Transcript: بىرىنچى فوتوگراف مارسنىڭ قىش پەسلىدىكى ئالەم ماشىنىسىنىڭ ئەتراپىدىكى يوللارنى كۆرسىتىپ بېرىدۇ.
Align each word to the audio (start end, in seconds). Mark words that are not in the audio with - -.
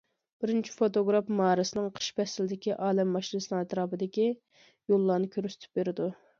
بىرىنچى 0.43 0.71
فوتوگراف 0.77 1.29
مارسنىڭ 1.41 1.91
قىش 1.99 2.09
پەسلىدىكى 2.21 2.75
ئالەم 2.87 3.13
ماشىنىسىنىڭ 3.19 3.61
ئەتراپىدىكى 3.67 4.29
يوللارنى 4.35 5.33
كۆرسىتىپ 5.39 5.81
بېرىدۇ. 5.83 6.13